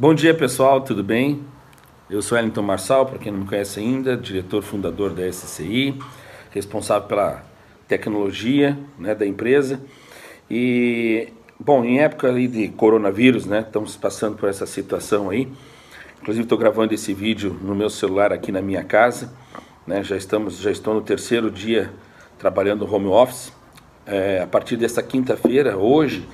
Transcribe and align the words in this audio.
Bom 0.00 0.14
dia 0.14 0.32
pessoal, 0.32 0.80
tudo 0.80 1.04
bem? 1.04 1.44
Eu 2.08 2.22
sou 2.22 2.38
Wellington 2.38 2.62
Marçal, 2.62 3.04
para 3.04 3.18
quem 3.18 3.30
não 3.30 3.40
me 3.40 3.46
conhece 3.46 3.80
ainda, 3.80 4.16
diretor 4.16 4.62
fundador 4.62 5.10
da 5.10 5.30
SCI, 5.30 5.94
responsável 6.50 7.06
pela 7.06 7.44
tecnologia 7.86 8.78
né, 8.98 9.14
da 9.14 9.26
empresa. 9.26 9.78
E, 10.50 11.28
bom, 11.58 11.84
em 11.84 12.00
época 12.00 12.28
ali 12.28 12.48
de 12.48 12.68
coronavírus, 12.68 13.44
né, 13.44 13.60
estamos 13.60 13.94
passando 13.94 14.38
por 14.38 14.48
essa 14.48 14.64
situação 14.64 15.28
aí. 15.28 15.46
Inclusive 16.22 16.44
estou 16.44 16.56
gravando 16.56 16.94
esse 16.94 17.12
vídeo 17.12 17.60
no 17.60 17.74
meu 17.74 17.90
celular 17.90 18.32
aqui 18.32 18.50
na 18.50 18.62
minha 18.62 18.82
casa. 18.82 19.30
Né, 19.86 20.02
já, 20.02 20.16
estamos, 20.16 20.60
já 20.60 20.70
estou 20.70 20.94
no 20.94 21.02
terceiro 21.02 21.50
dia 21.50 21.92
trabalhando 22.38 22.90
home 22.90 23.08
office. 23.08 23.52
É, 24.06 24.40
a 24.40 24.46
partir 24.46 24.78
desta 24.78 25.02
quinta-feira, 25.02 25.76
hoje, 25.76 26.26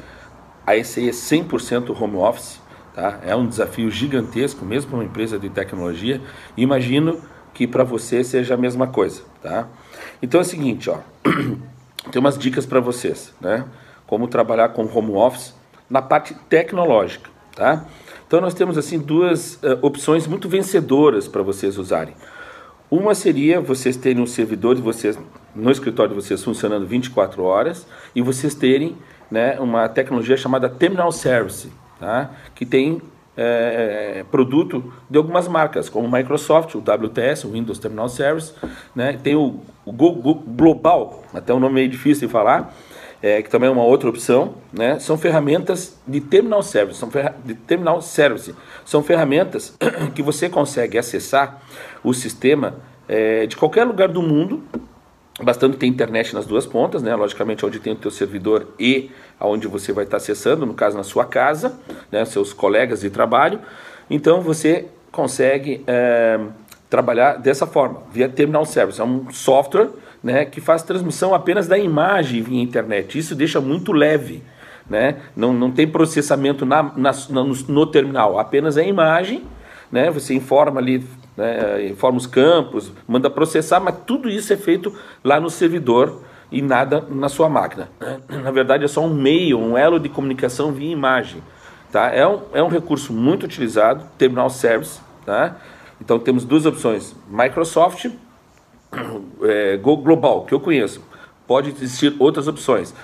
a 0.65 0.81
SCI 0.81 1.09
é 1.09 1.11
100% 1.11 2.01
home 2.01 2.15
office. 2.15 2.65
Tá? 2.97 3.21
É 3.27 3.37
um 3.37 3.47
desafio 3.47 3.91
gigantesco, 3.91 4.65
mesmo 4.65 4.89
para 4.89 5.01
uma 5.01 5.05
empresa 5.05 5.39
de 5.39 5.51
tecnologia. 5.51 6.19
Imagino 6.57 7.21
que 7.53 7.67
para 7.67 7.85
você 7.85 8.25
seja 8.25 8.55
a 8.55 8.57
mesma 8.57 8.87
coisa. 8.87 9.21
Tá? 9.43 9.69
Então 10.23 10.41
é 10.41 10.43
o 10.43 10.47
seguinte, 10.47 10.89
ó, 10.89 11.01
tem 12.11 12.19
umas 12.19 12.39
dicas 12.39 12.65
para 12.65 12.81
vocês, 12.81 13.35
né? 13.39 13.67
Como 14.07 14.27
trabalhar 14.27 14.71
com 14.71 14.87
home 14.87 15.13
office 15.13 15.55
na 15.91 16.01
parte 16.01 16.33
tecnológica. 16.49 17.29
Tá? 17.55 17.85
Então 18.27 18.41
nós 18.41 18.55
temos 18.55 18.79
assim 18.79 18.99
duas 18.99 19.57
uh, 19.57 19.79
opções 19.83 20.27
muito 20.27 20.49
vencedoras 20.49 21.29
para 21.29 21.43
vocês 21.43 21.77
usarem. 21.77 22.15
Uma 22.91 23.15
seria 23.15 23.61
vocês 23.61 23.99
terem 23.99 24.23
um 24.23 24.27
servidor 24.27 24.75
de 24.75 24.81
vocês 24.81 25.19
no 25.55 25.71
escritório 25.71 26.15
de 26.15 26.23
vocês 26.23 26.43
funcionando 26.43 26.87
24 26.87 27.43
horas 27.43 27.87
e 28.15 28.23
vocês 28.23 28.55
terem 28.55 28.97
né, 29.31 29.61
uma 29.61 29.87
tecnologia 29.87 30.37
chamada 30.37 30.67
Terminal 30.69 31.13
Service 31.13 31.69
tá? 31.99 32.31
que 32.55 32.65
tem 32.65 33.01
é, 33.37 34.25
produto 34.31 34.93
de 35.11 35.19
algumas 35.19 35.47
marcas, 35.47 35.89
como 35.89 36.11
Microsoft, 36.11 36.75
o 36.75 36.79
WTS, 36.79 37.47
o 37.47 37.51
Windows 37.51 37.79
Terminal 37.79 38.09
Service, 38.09 38.53
né? 38.95 39.19
tem 39.23 39.37
o, 39.37 39.61
o 39.85 39.93
Google 39.93 40.43
Global, 40.47 41.23
até 41.35 41.53
um 41.53 41.61
nome 41.61 41.75
meio 41.75 41.89
difícil 41.89 42.27
de 42.27 42.33
falar, 42.33 42.75
é, 43.23 43.43
que 43.43 43.51
também 43.51 43.69
é 43.69 43.73
uma 43.73 43.85
outra 43.85 44.09
opção, 44.09 44.55
né? 44.73 44.99
são 44.99 45.19
ferramentas 45.19 45.99
de 46.07 46.21
Terminal 46.21 46.63
Service, 46.63 46.99
são 46.99 47.11
de 47.45 47.55
Terminal 47.55 48.01
Service, 48.01 48.55
são 48.85 49.03
ferramentas 49.03 49.77
que 50.15 50.23
você 50.23 50.49
consegue 50.49 50.99
acessar 50.99 51.63
o 52.03 52.15
sistema 52.15 52.77
é, 53.09 53.47
de 53.47 53.57
qualquer 53.57 53.85
lugar 53.85 54.09
do 54.09 54.23
mundo, 54.23 54.63
bastando 55.43 55.77
ter 55.77 55.87
internet 55.87 56.35
nas 56.35 56.47
duas 56.47 56.67
pontas, 56.67 57.03
né? 57.03 57.15
logicamente 57.15 57.65
onde 57.65 57.79
tem 57.79 57.93
o 57.93 57.97
teu 57.97 58.11
servidor 58.11 58.69
e 58.79 59.11
aonde 59.39 59.67
você 59.67 59.93
vai 59.93 60.05
estar 60.05 60.17
acessando, 60.17 60.65
no 60.67 60.75
caso 60.75 60.97
na 60.97 61.05
sua 61.05 61.25
casa, 61.25 61.79
né? 62.11 62.25
seus 62.25 62.53
colegas 62.53 63.01
de 63.01 63.11
trabalho. 63.11 63.61
Então 64.11 64.41
você 64.41 64.87
consegue 65.13 65.83
é, 65.87 66.39
trabalhar 66.89 67.35
dessa 67.35 67.67
forma, 67.67 68.03
via 68.13 68.29
Terminal 68.29 68.65
Service. 68.65 69.01
É 69.01 69.05
um 69.05 69.31
software 69.31 69.91
né, 70.23 70.45
que 70.45 70.61
faz 70.61 70.83
transmissão 70.83 71.35
apenas 71.35 71.67
da 71.67 71.79
imagem 71.79 72.43
via 72.43 72.63
internet. 72.63 73.19
Isso 73.19 73.35
deixa 73.35 73.61
muito 73.61 73.93
leve. 73.93 74.43
Né? 74.89 75.17
Não, 75.35 75.53
não 75.53 75.71
tem 75.71 75.87
processamento 75.87 76.65
na, 76.65 76.93
na, 76.97 77.13
no, 77.31 77.45
no 77.45 77.87
terminal, 77.87 78.39
apenas 78.39 78.77
a 78.77 78.83
imagem. 78.83 79.45
Né? 79.91 80.11
Você 80.11 80.35
informa 80.35 80.81
ali 80.81 81.05
né, 81.37 81.87
informa 81.87 82.19
os 82.19 82.27
campos, 82.27 82.93
manda 83.07 83.29
processar, 83.29 83.79
mas 83.79 83.95
tudo 84.07 84.29
isso 84.29 84.53
é 84.53 84.57
feito 84.57 84.93
lá 85.23 85.39
no 85.39 85.51
servidor 85.51 86.23
e 86.51 86.63
nada 86.63 87.05
na 87.09 87.29
sua 87.29 87.49
máquina. 87.49 87.89
Né? 88.01 88.21
Na 88.43 88.51
verdade, 88.51 88.85
é 88.85 88.89
só 88.89 89.05
um 89.05 89.13
meio, 89.13 89.59
um 89.59 89.77
elo 89.77 89.99
de 89.99 90.09
comunicação 90.09 90.73
via 90.73 90.91
imagem. 90.91 91.43
Tá? 91.91 92.13
É, 92.13 92.27
um, 92.27 92.43
é 92.53 92.63
um 92.63 92.69
recurso 92.69 93.13
muito 93.13 93.45
utilizado, 93.45 94.05
Terminal 94.19 94.51
Service. 94.51 95.01
Tá? 95.25 95.57
Então, 96.01 96.19
temos 96.19 96.45
duas 96.45 96.67
opções: 96.67 97.15
Microsoft, 97.29 98.07
é, 99.43 99.77
Global, 99.77 100.45
que 100.45 100.55
eu 100.55 100.61
conheço. 100.61 101.03
Pode 101.47 101.71
existir 101.71 102.15
outras 102.19 102.49
opções. 102.49 102.95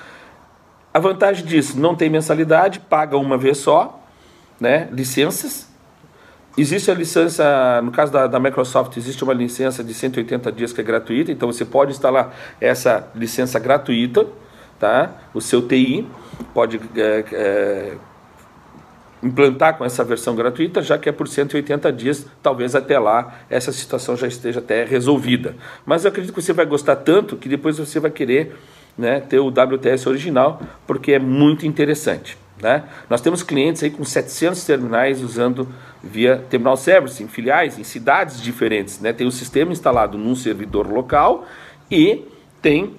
A 0.93 0.99
vantagem 0.99 1.47
disso, 1.47 1.79
não 1.81 1.95
tem 1.95 2.11
mensalidade, 2.11 2.81
paga 2.81 3.17
uma 3.17 3.39
vez 3.39 3.59
só, 3.59 4.05
né? 4.61 4.89
licenças, 4.93 5.72
Existe 6.57 6.91
a 6.91 6.95
licença, 6.95 7.81
no 7.83 7.91
caso 7.91 8.13
da, 8.13 8.27
da, 8.27 8.39
Microsoft, 8.39 8.97
existe 8.99 9.25
uma 9.25 9.33
licença 9.33 9.83
de 9.83 9.95
180 9.95 10.53
dias 10.53 10.71
que 10.73 10.83
é 10.83 10.85
gratuita, 10.85 11.33
então 11.33 11.51
você 11.51 11.65
pode 11.65 11.93
instalar 11.93 12.35
essa 12.61 13.09
licença 13.15 13.59
gratuita, 13.59 14.27
tá? 14.79 15.13
O 15.33 15.41
seu 15.41 15.67
TI 15.67 16.07
pode 16.53 16.79
é, 16.95 17.25
é, 17.33 17.93
implantar 19.23 19.79
com 19.79 19.85
essa 19.85 20.05
versão 20.05 20.35
gratuita, 20.35 20.83
já 20.83 20.99
que 20.99 21.09
é 21.09 21.13
por 21.13 21.27
180 21.27 21.91
dias, 21.91 22.27
talvez 22.43 22.75
até 22.75 22.99
lá 22.99 23.35
essa 23.49 23.73
situação 23.73 24.15
já 24.15 24.27
esteja 24.27 24.59
até 24.59 24.85
resolvida. 24.85 25.57
Mas 25.87 26.05
eu 26.05 26.11
acredito 26.11 26.35
que 26.35 26.43
você 26.43 26.53
vai 26.53 26.67
gostar 26.67 26.97
tanto 26.97 27.37
que 27.37 27.49
depois 27.49 27.79
você 27.79 27.99
vai 27.99 28.11
querer 28.11 28.55
né, 28.99 29.21
ter 29.21 29.39
o 29.39 29.49
WTS 29.49 30.07
original, 30.07 30.61
porque 30.87 31.13
é 31.13 31.19
muito 31.19 31.65
interessante. 31.67 32.37
Né? 32.63 32.85
Nós 33.11 33.21
temos 33.21 33.43
clientes 33.43 33.83
aí 33.83 33.91
com 33.91 34.05
700 34.05 34.65
terminais 34.65 35.21
usando 35.21 35.69
via 36.01 36.39
terminal 36.49 36.77
service, 36.77 37.21
em 37.21 37.27
filiais, 37.27 37.77
em 37.77 37.83
cidades 37.83 38.41
diferentes. 38.41 39.01
Né? 39.01 39.13
Tem 39.13 39.27
o 39.27 39.33
sistema 39.33 39.73
instalado 39.73 40.17
num 40.17 40.37
servidor 40.37 40.87
local 40.87 41.45
e 41.91 42.25
tem 42.63 42.95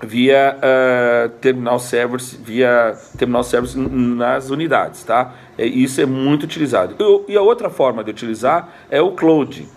via 0.00 0.56
uh, 0.56 1.28
terminal 1.40 1.78
service, 1.80 2.36
via 2.36 2.96
terminal 3.18 3.42
service 3.42 3.76
nas 3.76 4.50
unidades, 4.50 5.04
tá? 5.04 5.32
É, 5.56 5.64
isso 5.64 6.00
é 6.00 6.06
muito 6.06 6.44
utilizado. 6.44 6.96
E, 6.98 7.32
e 7.32 7.36
a 7.36 7.42
outra 7.42 7.70
forma 7.70 8.02
de 8.02 8.10
utilizar 8.10 8.68
é 8.90 9.00
o 9.00 9.12
cloud. 9.12 9.68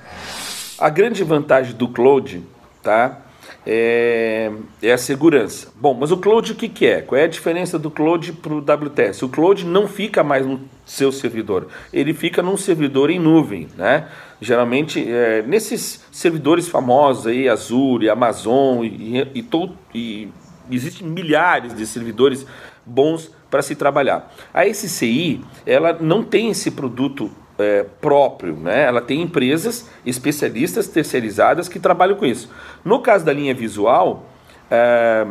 A 0.80 0.90
grande 0.90 1.24
vantagem 1.24 1.76
do 1.76 1.88
cloud, 1.88 2.44
tá? 2.82 3.25
É, 3.66 4.52
é, 4.82 4.92
a 4.92 4.98
segurança. 4.98 5.70
Bom, 5.76 5.94
mas 5.94 6.12
o 6.12 6.18
cloud 6.18 6.52
o 6.52 6.56
que, 6.56 6.70
que 6.70 6.86
é? 6.86 7.02
Qual 7.02 7.20
é 7.20 7.24
a 7.24 7.28
diferença 7.28 7.80
do 7.80 7.90
cloud 7.90 8.34
para 8.34 8.54
o 8.54 8.60
WTS? 8.60 9.26
O 9.26 9.30
cloud 9.30 9.66
não 9.66 9.88
fica 9.88 10.24
mais 10.24 10.46
no 10.46 10.62
seu 10.86 11.12
servidor, 11.12 11.68
ele 11.92 12.14
fica 12.14 12.42
num 12.42 12.58
servidor 12.58 13.10
em 13.10 13.20
nuvem, 13.20 13.68
né? 13.76 14.08
Geralmente, 14.40 15.04
é, 15.10 15.42
nesses 15.42 16.06
servidores 16.12 16.68
famosos 16.68 17.26
aí, 17.26 17.50
Azure, 17.50 18.10
Amazon 18.10 18.84
e, 18.84 19.22
e, 19.34 19.50
e, 19.94 20.30
e 20.70 20.76
existem 20.76 21.08
milhares 21.08 21.74
de 21.74 21.88
servidores 21.88 22.46
bons 22.86 23.32
para 23.50 23.62
se 23.62 23.76
trabalhar. 23.76 24.32
A 24.54 24.66
SCI, 24.68 25.42
ela 25.66 25.94
não 25.94 26.24
tem 26.24 26.50
esse 26.50 26.72
produto 26.72 27.32
é, 27.58 27.86
próprio, 28.02 28.56
né? 28.56 28.84
Ela 28.84 29.02
tem 29.02 29.22
empresas 29.22 29.90
especialistas 30.06 30.88
terceirizadas 30.88 31.68
que 31.68 31.80
trabalham 31.80 32.16
com 32.16 32.26
isso. 32.26 32.50
No 32.84 33.00
caso 33.00 33.26
da 33.26 33.34
linha 33.34 33.54
visual, 33.54 34.26
é, 34.70 35.26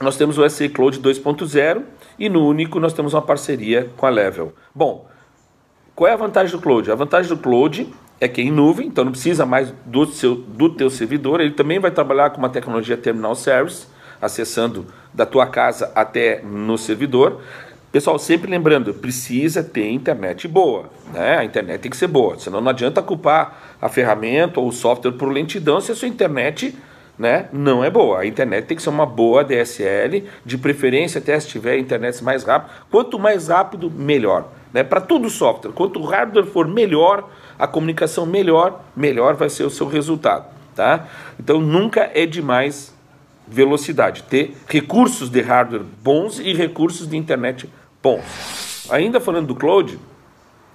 nós 0.00 0.16
temos 0.16 0.38
o 0.38 0.48
SE 0.48 0.68
Cloud 0.68 1.00
2.0 1.00 1.82
e 2.18 2.28
no 2.28 2.46
único 2.46 2.78
nós 2.78 2.92
temos 2.92 3.14
uma 3.14 3.22
parceria 3.22 3.90
com 3.96 4.06
a 4.06 4.10
Level. 4.10 4.52
Bom, 4.74 5.08
qual 5.94 6.08
é 6.08 6.12
a 6.12 6.16
vantagem 6.16 6.56
do 6.56 6.62
Cloud? 6.62 6.90
A 6.90 6.94
vantagem 6.94 7.28
do 7.28 7.36
Cloud 7.36 7.92
é 8.20 8.28
que 8.28 8.40
é 8.40 8.44
em 8.44 8.50
nuvem, 8.50 8.86
então 8.88 9.04
não 9.04 9.12
precisa 9.12 9.46
mais 9.46 9.72
do, 9.86 10.06
seu, 10.06 10.34
do 10.34 10.70
teu 10.70 10.90
servidor, 10.90 11.40
ele 11.40 11.52
também 11.52 11.78
vai 11.78 11.90
trabalhar 11.90 12.30
com 12.30 12.38
uma 12.38 12.48
tecnologia 12.48 12.96
Terminal 12.96 13.34
Service, 13.34 13.86
acessando 14.20 14.86
da 15.14 15.24
tua 15.24 15.46
casa 15.46 15.92
até 15.94 16.42
no 16.42 16.76
servidor. 16.76 17.40
Pessoal, 17.90 18.18
sempre 18.18 18.50
lembrando, 18.50 18.92
precisa 18.92 19.64
ter 19.64 19.90
internet 19.90 20.46
boa, 20.46 20.90
né? 21.10 21.38
A 21.38 21.44
internet 21.44 21.80
tem 21.80 21.90
que 21.90 21.96
ser 21.96 22.06
boa, 22.06 22.38
senão 22.38 22.60
não 22.60 22.68
adianta 22.68 23.00
culpar 23.00 23.76
a 23.80 23.88
ferramenta 23.88 24.60
ou 24.60 24.68
o 24.68 24.72
software 24.72 25.12
por 25.12 25.32
lentidão 25.32 25.80
se 25.80 25.90
a 25.90 25.94
sua 25.94 26.06
internet 26.06 26.76
né, 27.18 27.48
não 27.50 27.82
é 27.82 27.88
boa. 27.90 28.20
A 28.20 28.26
internet 28.26 28.66
tem 28.66 28.76
que 28.76 28.82
ser 28.82 28.90
uma 28.90 29.06
boa 29.06 29.42
DSL, 29.42 30.24
de 30.44 30.58
preferência 30.58 31.18
até 31.18 31.38
se 31.40 31.48
tiver 31.48 31.78
internet 31.78 32.22
mais 32.22 32.44
rápido. 32.44 32.72
Quanto 32.90 33.18
mais 33.18 33.48
rápido, 33.48 33.90
melhor. 33.90 34.48
Né? 34.72 34.84
Para 34.84 35.00
todo 35.00 35.30
software, 35.30 35.72
quanto 35.72 35.98
o 35.98 36.04
hardware 36.04 36.46
for 36.46 36.68
melhor, 36.68 37.28
a 37.58 37.66
comunicação 37.66 38.26
melhor, 38.26 38.84
melhor 38.94 39.34
vai 39.34 39.48
ser 39.48 39.64
o 39.64 39.70
seu 39.70 39.88
resultado. 39.88 40.46
Tá? 40.74 41.08
Então 41.40 41.58
nunca 41.58 42.10
é 42.14 42.24
demais 42.24 42.94
velocidade, 43.50 44.22
ter 44.24 44.56
recursos 44.68 45.30
de 45.30 45.40
hardware 45.40 45.82
bons 46.02 46.38
e 46.38 46.52
recursos 46.52 47.08
de 47.08 47.16
internet 47.16 47.68
bons. 48.02 48.88
Ainda 48.90 49.20
falando 49.20 49.48
do 49.48 49.54
cloud, 49.54 49.98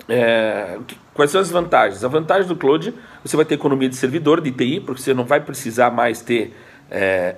é, 0.07 0.77
quais 1.13 1.31
são 1.31 1.39
as 1.39 1.49
vantagens? 1.49 2.03
A 2.03 2.07
vantagem 2.07 2.47
do 2.47 2.55
cloud, 2.55 2.93
você 3.23 3.35
vai 3.35 3.45
ter 3.45 3.55
economia 3.55 3.89
de 3.89 3.95
servidor, 3.95 4.41
de 4.41 4.51
TI, 4.51 4.79
porque 4.79 5.01
você 5.01 5.13
não 5.13 5.23
vai 5.23 5.39
precisar 5.39 5.91
mais 5.91 6.21
ter 6.21 6.55
é, 6.89 7.35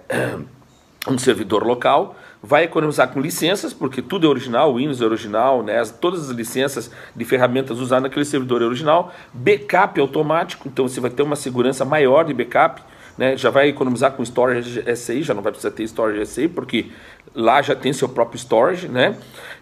um 1.07 1.17
servidor 1.17 1.63
local, 1.63 2.15
vai 2.41 2.63
economizar 2.63 3.09
com 3.09 3.19
licenças, 3.19 3.73
porque 3.73 4.01
tudo 4.01 4.27
é 4.27 4.29
original, 4.29 4.75
Windows 4.75 5.01
é 5.01 5.05
original, 5.05 5.63
né? 5.63 5.81
todas 5.99 6.29
as 6.29 6.35
licenças 6.35 6.91
de 7.15 7.25
ferramentas 7.25 7.79
usadas 7.79 8.03
naquele 8.03 8.25
servidor 8.25 8.61
é 8.61 8.65
original, 8.65 9.13
backup 9.33 9.99
automático, 9.99 10.67
então 10.67 10.87
você 10.87 10.99
vai 10.99 11.09
ter 11.09 11.23
uma 11.23 11.35
segurança 11.35 11.83
maior 11.83 12.23
de 12.23 12.33
backup, 12.33 12.81
né, 13.17 13.37
já 13.37 13.49
vai 13.49 13.69
economizar 13.69 14.11
com 14.11 14.23
storage 14.23 14.83
SI, 14.95 15.23
já 15.23 15.33
não 15.33 15.41
vai 15.41 15.51
precisar 15.51 15.71
ter 15.71 15.83
storage 15.83 16.25
SI, 16.25 16.47
porque 16.47 16.91
lá 17.33 17.61
já 17.61 17.75
tem 17.75 17.93
seu 17.93 18.09
próprio 18.09 18.37
storage, 18.37 18.87
né? 18.87 19.15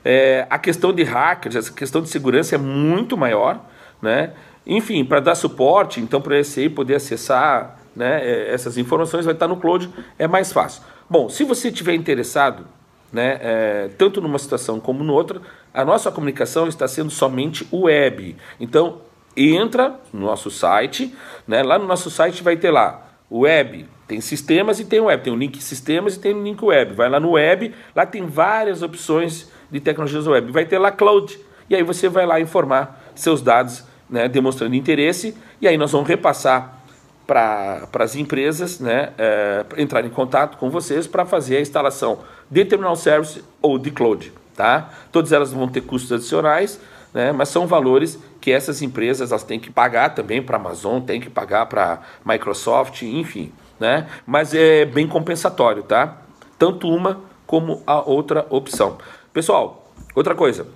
É, 0.03 0.45
a 0.50 0.59
questão 0.59 0.91
de 0.94 1.03
hackers, 1.03 1.55
essa 1.55 1.71
questão 1.71 2.01
de 2.01 2.09
segurança 2.09 2.55
é 2.55 2.57
muito 2.57 3.17
maior, 3.17 3.59
né? 4.01 4.33
Enfim, 4.65 5.03
para 5.03 5.19
dar 5.19 5.35
suporte, 5.35 6.00
então 6.00 6.21
para 6.21 6.38
a 6.38 6.44
SI 6.44 6.69
poder 6.69 6.95
acessar 6.95 7.79
né, 7.95 8.21
é, 8.23 8.53
essas 8.53 8.77
informações 8.77 9.25
vai 9.25 9.33
estar 9.33 9.47
no 9.47 9.57
cloud, 9.57 9.89
é 10.17 10.27
mais 10.27 10.51
fácil. 10.51 10.81
Bom, 11.09 11.29
se 11.29 11.44
você 11.44 11.67
estiver 11.67 11.94
interessado, 11.94 12.65
né, 13.11 13.38
é, 13.41 13.89
tanto 13.97 14.21
numa 14.21 14.39
situação 14.39 14.79
como 14.79 15.03
noutra, 15.03 15.41
a 15.73 15.85
nossa 15.85 16.11
comunicação 16.11 16.67
está 16.67 16.88
sendo 16.88 17.11
somente 17.11 17.67
web. 17.71 18.35
Então, 18.59 19.01
entra 19.35 19.99
no 20.11 20.21
nosso 20.21 20.49
site, 20.49 21.13
né, 21.47 21.61
lá 21.61 21.77
no 21.77 21.85
nosso 21.85 22.09
site 22.09 22.41
vai 22.41 22.56
ter 22.56 22.71
lá 22.71 23.12
web, 23.31 23.87
tem 24.07 24.21
sistemas 24.21 24.79
e 24.79 24.85
tem 24.85 24.99
web, 24.99 25.23
tem 25.23 25.33
o 25.33 25.35
link 25.35 25.61
sistemas 25.61 26.15
e 26.15 26.19
tem 26.19 26.33
o 26.33 26.43
link 26.43 26.63
web. 26.63 26.93
Vai 26.93 27.09
lá 27.09 27.19
no 27.19 27.31
web, 27.31 27.73
lá 27.95 28.05
tem 28.05 28.25
várias 28.25 28.81
opções 28.81 29.49
de 29.71 29.79
tecnologias 29.79 30.27
web. 30.27 30.51
Vai 30.51 30.65
ter 30.65 30.77
lá 30.77 30.91
cloud, 30.91 31.39
e 31.69 31.75
aí 31.75 31.83
você 31.83 32.07
vai 32.09 32.25
lá 32.25 32.39
informar 32.39 33.03
seus 33.15 33.41
dados, 33.41 33.83
né, 34.09 34.27
demonstrando 34.27 34.75
interesse, 34.75 35.35
e 35.61 35.67
aí 35.67 35.77
nós 35.77 35.91
vamos 35.91 36.07
repassar 36.07 36.83
para 37.25 37.87
as 37.99 38.15
empresas 38.15 38.79
né, 38.79 39.11
é, 39.17 39.65
entrar 39.77 40.05
em 40.05 40.09
contato 40.09 40.57
com 40.57 40.69
vocês 40.69 41.07
para 41.07 41.25
fazer 41.25 41.57
a 41.57 41.61
instalação 41.61 42.19
de 42.51 42.65
terminal 42.65 42.95
service 42.95 43.43
ou 43.61 43.79
de 43.79 43.91
cloud. 43.91 44.31
Tá? 44.55 44.89
Todas 45.11 45.31
elas 45.31 45.51
vão 45.51 45.67
ter 45.67 45.81
custos 45.81 46.11
adicionais, 46.11 46.79
né, 47.13 47.31
mas 47.31 47.50
são 47.50 47.68
valores 47.68 48.19
que 48.42 48.51
essas 48.51 48.81
empresas 48.81 49.31
elas 49.31 49.44
têm 49.44 49.60
que 49.60 49.69
pagar 49.69 50.15
também 50.15 50.42
para 50.42 50.57
a 50.57 50.60
Amazon, 50.60 51.01
têm 51.01 51.21
que 51.21 51.30
pagar 51.30 51.68
para 51.68 52.01
Microsoft, 52.25 53.04
enfim. 53.04 53.51
Né? 53.80 54.07
Mas 54.25 54.54
é 54.54 54.86
bem 54.86 55.07
compensatório, 55.07 55.83
tá? 55.83 56.21
Tanto 56.57 56.88
uma 56.88 57.21
como 57.45 57.83
a 57.86 58.01
outra 58.01 58.45
opção. 58.50 58.98
Pessoal, 59.31 59.92
outra 60.15 60.33
coisa. 60.33 60.68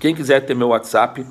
Quem 0.00 0.14
quiser 0.14 0.40
ter 0.40 0.54
meu 0.54 0.68
WhatsApp, 0.68 1.24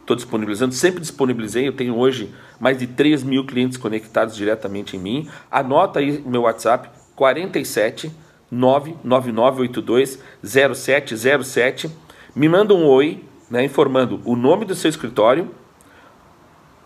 estou 0.00 0.16
disponibilizando, 0.16 0.74
sempre 0.74 1.00
disponibilizei, 1.00 1.68
eu 1.68 1.72
tenho 1.72 1.96
hoje 1.96 2.34
mais 2.58 2.78
de 2.78 2.86
3 2.86 3.22
mil 3.22 3.46
clientes 3.46 3.78
conectados 3.78 4.36
diretamente 4.36 4.96
em 4.96 5.00
mim. 5.00 5.28
Anota 5.50 5.98
aí 5.98 6.22
meu 6.26 6.42
WhatsApp, 6.42 6.90
47 7.14 8.10
99982 8.50 10.18
0707. 10.42 11.90
Me 12.34 12.48
manda 12.48 12.74
um 12.74 12.86
oi, 12.86 13.24
né, 13.50 13.64
informando 13.64 14.20
o 14.24 14.36
nome 14.36 14.64
do 14.64 14.74
seu 14.74 14.88
escritório 14.88 15.50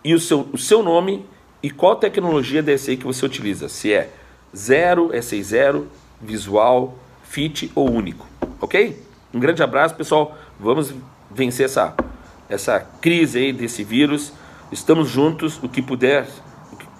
e 0.02 0.14
o 0.14 0.20
seu, 0.20 0.48
o 0.52 0.58
seu 0.58 0.82
nome 0.82 1.26
e 1.62 1.70
qual 1.70 1.96
tecnologia 1.96 2.62
DSI 2.62 2.96
que 2.96 3.04
você 3.04 3.24
utiliza. 3.24 3.68
Se 3.68 3.92
é 3.92 4.10
0, 4.56 5.10
S60, 5.10 5.84
visual, 6.20 6.98
fit 7.24 7.70
ou 7.74 7.90
único. 7.90 8.26
Ok? 8.60 9.02
Um 9.32 9.40
grande 9.40 9.62
abraço, 9.62 9.94
pessoal. 9.94 10.36
Vamos 10.58 10.94
vencer 11.30 11.66
essa 11.66 11.94
essa 12.48 12.80
crise 13.00 13.38
aí 13.38 13.52
desse 13.52 13.82
vírus. 13.84 14.32
Estamos 14.70 15.08
juntos, 15.08 15.58
o 15.62 15.68
que 15.68 15.82
puder, 15.82 16.26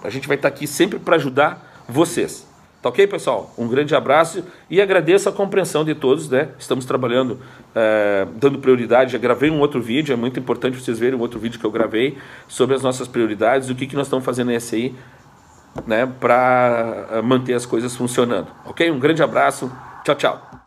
a 0.02 0.11
gente 0.11 0.28
vai 0.28 0.37
estar 0.37 0.49
aqui 0.49 0.66
sempre 0.66 0.99
para 0.99 1.16
ajudar 1.16 1.84
vocês. 1.88 2.46
Tá 2.85 2.91
ok, 2.91 3.07
pessoal? 3.07 3.51
Um 3.57 3.67
grande 3.67 3.95
abraço 3.95 4.45
e 4.69 4.79
agradeço 4.79 5.27
a 5.27 5.33
compreensão 5.33 5.87
de 5.87 5.95
todos, 5.95 6.29
né? 6.29 6.51
Estamos 6.59 6.85
trabalhando, 6.85 7.41
é, 7.75 8.27
dando 8.37 8.59
prioridade. 8.59 9.13
Já 9.13 9.19
gravei 9.19 9.49
um 9.49 9.59
outro 9.61 9.81
vídeo, 9.81 10.13
é 10.13 10.17
muito 10.17 10.39
importante 10.39 10.79
vocês 10.79 10.99
verem 10.99 11.19
um 11.19 11.23
outro 11.23 11.39
vídeo 11.39 11.59
que 11.59 11.65
eu 11.65 11.71
gravei 11.71 12.19
sobre 12.47 12.77
as 12.77 12.83
nossas 12.83 13.09
prioridades, 13.09 13.71
o 13.71 13.75
que, 13.75 13.87
que 13.87 13.97
nós 13.97 14.07
estamos 14.07 14.23
fazendo 14.23 14.49
nesse 14.49 14.77
aí, 14.77 14.95
né? 15.87 16.07
Para 16.21 17.23
manter 17.25 17.55
as 17.55 17.65
coisas 17.65 17.97
funcionando. 17.97 18.49
Ok? 18.67 18.91
Um 18.91 18.99
grande 18.99 19.23
abraço. 19.23 19.73
Tchau, 20.05 20.15
tchau. 20.15 20.63